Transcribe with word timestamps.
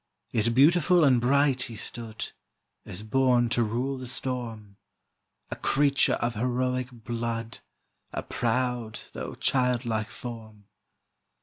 Yet 0.31 0.55
beautiful 0.55 1.03
and 1.03 1.21
bright 1.21 1.61
he 1.69 1.75
stood, 1.75 2.31
As 2.87 3.03
born 3.03 3.49
to 3.49 3.61
rule 3.61 3.99
the 3.99 4.07
storm; 4.07 4.77
A 5.51 5.55
creature 5.55 6.13
of 6.15 6.33
heroic 6.33 6.87
blood, 6.91 7.59
A 8.11 8.23
proud 8.23 9.01
though 9.13 9.35
childlike 9.35 10.09
form. 10.09 10.65